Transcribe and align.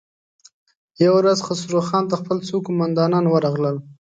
يوه 1.03 1.15
ورځ 1.17 1.39
خسرو 1.47 1.79
خان 1.87 2.03
ته 2.09 2.15
خپل 2.21 2.37
څو 2.47 2.55
قوماندان 2.65 3.11
ورغلل. 3.27 3.77